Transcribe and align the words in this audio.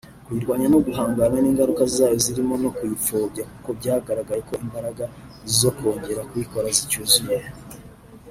kuyirwanya 0.25 0.67
no 0.73 0.79
guhangana 0.85 1.35
n’ingaruka 1.39 1.83
zayo 1.95 2.15
zirimo 2.25 2.53
no 2.63 2.69
kuyipfobya 2.77 3.43
kuko 3.51 3.69
byagaragaye 3.79 4.41
ko 4.49 4.53
imbaraga 4.65 5.05
zo 5.57 5.69
kongera 5.77 6.21
kuyikora 6.29 6.67
zicyuzuye 6.77 7.39